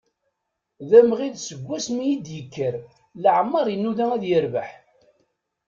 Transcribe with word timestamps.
D 0.89 0.91
amɣid 0.99 1.35
seg 1.39 1.59
wasmi 1.67 2.03
i 2.13 2.15
d-ikker, 2.25 2.75
leɛmer 3.23 3.65
i 3.69 3.71
inuda 3.75 4.05
ad 4.15 4.23
yerbeḥ. 4.29 4.69